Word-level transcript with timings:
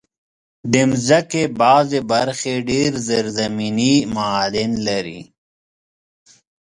د 0.71 0.73
مځکې 0.89 1.43
بعضي 1.59 1.99
برخې 2.11 2.53
ډېر 2.69 2.91
زېرزمینې 3.07 3.95
معادن 4.15 4.71
لري. 4.87 5.21